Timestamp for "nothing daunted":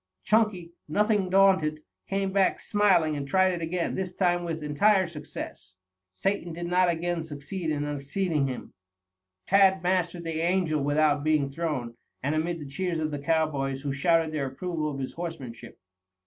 0.87-1.83